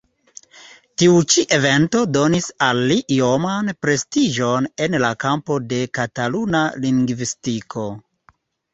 [1.01, 7.91] Tiu ĉi evento donis al li ioman prestiĝon en la kampo de Kataluna lingvistiko.